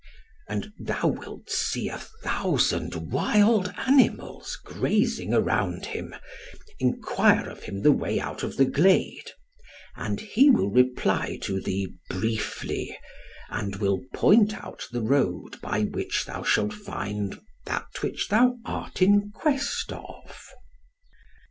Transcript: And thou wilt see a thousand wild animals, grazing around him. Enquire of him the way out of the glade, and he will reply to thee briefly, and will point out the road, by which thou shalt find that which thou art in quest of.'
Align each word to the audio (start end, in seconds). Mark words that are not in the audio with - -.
And 0.49 0.73
thou 0.79 1.09
wilt 1.09 1.51
see 1.51 1.87
a 1.87 1.99
thousand 1.99 3.11
wild 3.11 3.71
animals, 3.85 4.57
grazing 4.65 5.31
around 5.31 5.85
him. 5.85 6.15
Enquire 6.79 7.47
of 7.47 7.61
him 7.61 7.83
the 7.83 7.91
way 7.91 8.19
out 8.19 8.41
of 8.41 8.57
the 8.57 8.65
glade, 8.65 9.29
and 9.95 10.19
he 10.19 10.49
will 10.49 10.71
reply 10.71 11.37
to 11.43 11.61
thee 11.61 11.93
briefly, 12.09 12.97
and 13.51 13.75
will 13.75 14.01
point 14.11 14.55
out 14.63 14.87
the 14.91 15.01
road, 15.03 15.61
by 15.61 15.83
which 15.83 16.25
thou 16.25 16.41
shalt 16.41 16.73
find 16.73 17.39
that 17.67 18.01
which 18.01 18.27
thou 18.29 18.57
art 18.65 19.03
in 19.03 19.29
quest 19.29 19.93
of.' 19.93 20.47